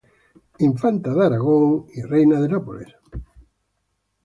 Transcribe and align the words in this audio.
Infanta 0.69 1.13
de 1.13 1.21
Aragón 1.27 1.85
y 1.93 2.01
reina 2.01 2.39
de 2.41 2.47
Nápoles. 2.53 2.91